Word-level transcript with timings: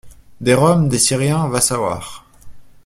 Des 0.39 0.55
Roms, 0.55 0.89
des 0.89 0.97
Syriens, 0.97 1.47
va 1.47 1.61
savoir. 1.61 2.25